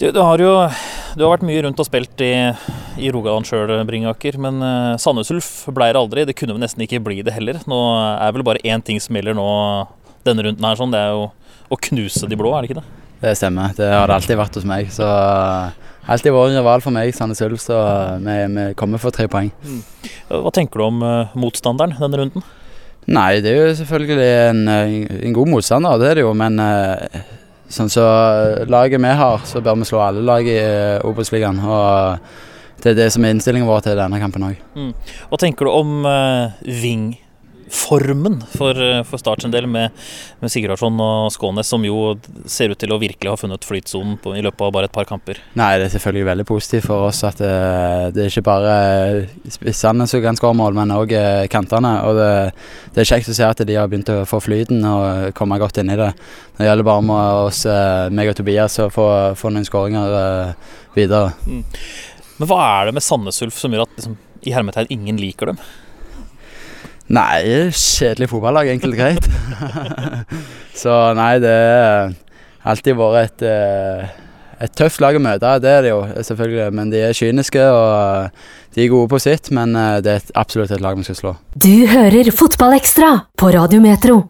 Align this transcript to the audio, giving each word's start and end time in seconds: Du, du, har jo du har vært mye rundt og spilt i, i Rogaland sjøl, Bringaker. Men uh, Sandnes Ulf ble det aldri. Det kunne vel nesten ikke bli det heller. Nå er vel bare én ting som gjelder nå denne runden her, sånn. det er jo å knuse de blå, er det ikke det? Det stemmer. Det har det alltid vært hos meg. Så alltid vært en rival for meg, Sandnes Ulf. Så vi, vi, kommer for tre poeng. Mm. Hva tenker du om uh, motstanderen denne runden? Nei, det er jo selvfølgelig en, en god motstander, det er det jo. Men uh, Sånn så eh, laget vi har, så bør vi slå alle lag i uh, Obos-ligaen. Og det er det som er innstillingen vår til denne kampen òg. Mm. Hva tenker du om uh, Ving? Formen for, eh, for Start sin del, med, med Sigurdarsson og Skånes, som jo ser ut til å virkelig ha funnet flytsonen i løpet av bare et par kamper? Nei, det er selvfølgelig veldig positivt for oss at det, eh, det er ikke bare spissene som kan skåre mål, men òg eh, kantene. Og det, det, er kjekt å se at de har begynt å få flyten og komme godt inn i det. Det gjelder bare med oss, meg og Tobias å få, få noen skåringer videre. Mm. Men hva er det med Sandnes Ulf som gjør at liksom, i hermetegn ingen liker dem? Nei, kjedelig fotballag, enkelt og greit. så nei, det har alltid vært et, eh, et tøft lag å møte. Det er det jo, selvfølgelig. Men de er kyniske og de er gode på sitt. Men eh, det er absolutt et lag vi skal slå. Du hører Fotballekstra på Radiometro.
Du, 0.00 0.06
du, 0.10 0.20
har 0.24 0.40
jo 0.40 0.52
du 1.12 1.26
har 1.26 1.34
vært 1.34 1.42
mye 1.44 1.60
rundt 1.66 1.80
og 1.82 1.84
spilt 1.84 2.22
i, 2.24 2.32
i 2.96 3.10
Rogaland 3.12 3.44
sjøl, 3.44 3.68
Bringaker. 3.84 4.38
Men 4.40 4.62
uh, 4.64 4.94
Sandnes 4.96 5.28
Ulf 5.34 5.48
ble 5.76 5.90
det 5.92 6.00
aldri. 6.00 6.22
Det 6.24 6.34
kunne 6.38 6.54
vel 6.56 6.62
nesten 6.62 6.86
ikke 6.86 7.02
bli 7.04 7.18
det 7.26 7.34
heller. 7.36 7.58
Nå 7.68 7.80
er 8.14 8.32
vel 8.32 8.44
bare 8.46 8.62
én 8.64 8.80
ting 8.80 8.96
som 8.96 9.18
gjelder 9.18 9.36
nå 9.36 9.44
denne 10.24 10.46
runden 10.46 10.64
her, 10.64 10.78
sånn. 10.80 10.94
det 10.94 11.02
er 11.04 11.12
jo 11.12 11.26
å 11.68 11.78
knuse 11.84 12.28
de 12.30 12.38
blå, 12.40 12.54
er 12.56 12.64
det 12.64 12.70
ikke 12.70 12.78
det? 12.80 12.86
Det 13.20 13.34
stemmer. 13.36 13.74
Det 13.76 13.90
har 13.92 14.08
det 14.08 14.16
alltid 14.16 14.40
vært 14.40 14.56
hos 14.56 14.64
meg. 14.70 14.88
Så 14.94 15.04
alltid 15.04 16.32
vært 16.32 16.54
en 16.54 16.60
rival 16.62 16.84
for 16.86 16.96
meg, 16.96 17.12
Sandnes 17.16 17.44
Ulf. 17.44 17.60
Så 17.66 17.76
vi, 18.24 18.38
vi, 18.56 18.64
kommer 18.80 19.02
for 19.02 19.12
tre 19.12 19.28
poeng. 19.28 19.52
Mm. 19.60 19.82
Hva 20.46 20.54
tenker 20.56 20.80
du 20.80 20.86
om 20.86 21.04
uh, 21.04 21.36
motstanderen 21.36 22.00
denne 22.00 22.22
runden? 22.22 22.46
Nei, 23.10 23.42
det 23.44 23.52
er 23.52 23.60
jo 23.66 23.76
selvfølgelig 23.82 24.32
en, 24.48 24.64
en 24.72 25.36
god 25.36 25.52
motstander, 25.52 26.00
det 26.00 26.08
er 26.08 26.22
det 26.22 26.24
jo. 26.24 26.32
Men 26.40 26.56
uh, 26.56 27.20
Sånn 27.70 27.90
så 27.92 28.02
eh, 28.02 28.64
laget 28.70 29.02
vi 29.02 29.16
har, 29.20 29.42
så 29.46 29.62
bør 29.62 29.78
vi 29.80 29.88
slå 29.88 30.02
alle 30.02 30.24
lag 30.26 30.46
i 30.46 30.58
uh, 30.58 31.06
Obos-ligaen. 31.06 31.60
Og 31.62 32.80
det 32.82 32.92
er 32.92 32.98
det 32.98 33.10
som 33.14 33.24
er 33.24 33.36
innstillingen 33.36 33.68
vår 33.68 33.84
til 33.86 33.98
denne 34.00 34.18
kampen 34.22 34.48
òg. 34.48 34.62
Mm. 34.74 34.92
Hva 35.30 35.38
tenker 35.38 35.68
du 35.68 35.72
om 35.72 36.00
uh, 36.08 36.56
Ving? 36.66 37.12
Formen 37.70 38.40
for, 38.50 38.70
eh, 38.82 39.02
for 39.02 39.18
Start 39.18 39.42
sin 39.42 39.50
del, 39.50 39.66
med, 39.66 39.90
med 40.40 40.50
Sigurdarsson 40.50 40.98
og 41.00 41.30
Skånes, 41.32 41.68
som 41.70 41.84
jo 41.86 42.16
ser 42.50 42.74
ut 42.74 42.80
til 42.80 42.92
å 42.92 42.98
virkelig 43.00 43.30
ha 43.30 43.38
funnet 43.38 43.66
flytsonen 43.66 44.18
i 44.34 44.42
løpet 44.42 44.64
av 44.66 44.72
bare 44.74 44.88
et 44.90 44.94
par 44.94 45.06
kamper? 45.08 45.38
Nei, 45.58 45.70
det 45.78 45.86
er 45.86 45.94
selvfølgelig 45.94 46.28
veldig 46.30 46.46
positivt 46.48 46.88
for 46.88 47.08
oss 47.08 47.22
at 47.26 47.38
det, 47.38 47.50
eh, 47.50 48.06
det 48.16 48.24
er 48.24 48.32
ikke 48.32 48.46
bare 48.50 48.74
spissene 49.54 50.08
som 50.10 50.22
kan 50.24 50.38
skåre 50.38 50.58
mål, 50.58 50.78
men 50.80 50.94
òg 50.96 51.14
eh, 51.16 51.46
kantene. 51.52 51.92
Og 52.08 52.18
det, 52.18 52.30
det, 52.94 53.02
er 53.02 53.10
kjekt 53.12 53.30
å 53.30 53.36
se 53.38 53.46
at 53.46 53.62
de 53.66 53.78
har 53.78 53.90
begynt 53.90 54.10
å 54.12 54.24
få 54.28 54.42
flyten 54.42 54.82
og 54.90 55.34
komme 55.38 55.60
godt 55.62 55.78
inn 55.82 55.92
i 55.94 55.98
det. 56.00 56.10
Det 56.58 56.66
gjelder 56.66 56.86
bare 56.86 57.04
med 57.06 57.44
oss, 57.46 57.62
meg 58.12 58.32
og 58.32 58.36
Tobias 58.36 58.76
å 58.82 58.90
få, 58.92 59.06
få 59.38 59.52
noen 59.54 59.64
skåringer 59.64 60.52
videre. 60.96 61.30
Mm. 61.46 61.62
Men 62.40 62.50
hva 62.50 62.58
er 62.64 62.88
det 62.88 62.96
med 62.98 63.04
Sandnes 63.04 63.40
Ulf 63.44 63.56
som 63.60 63.72
gjør 63.72 63.86
at 63.86 63.94
liksom, 63.96 64.18
i 64.44 64.52
hermetegn 64.52 64.90
ingen 64.92 65.20
liker 65.20 65.52
dem? 65.52 65.62
Nei, 67.10 67.70
kjedelig 67.74 68.28
fotballag, 68.30 68.68
enkelt 68.70 68.94
og 68.94 69.00
greit. 69.00 69.24
så 70.82 70.98
nei, 71.18 71.32
det 71.42 71.54
har 72.62 72.70
alltid 72.70 72.98
vært 73.00 73.42
et, 73.42 73.46
eh, 73.50 74.12
et 74.62 74.76
tøft 74.78 75.02
lag 75.02 75.18
å 75.18 75.22
møte. 75.22 75.56
Det 75.58 75.72
er 75.74 75.82
det 75.82 75.90
jo, 75.90 76.04
selvfølgelig. 76.30 76.68
Men 76.78 76.92
de 76.92 77.02
er 77.08 77.16
kyniske 77.16 77.64
og 77.74 78.30
de 78.76 78.84
er 78.84 78.92
gode 78.92 79.10
på 79.10 79.18
sitt. 79.26 79.50
Men 79.50 79.74
eh, 79.74 79.98
det 80.06 80.16
er 80.20 80.34
absolutt 80.38 80.70
et 80.70 80.84
lag 80.84 80.98
vi 81.00 81.08
skal 81.08 81.18
slå. 81.18 81.34
Du 81.58 81.72
hører 81.90 82.30
Fotballekstra 82.30 83.10
på 83.34 83.50
Radiometro. 83.58 84.20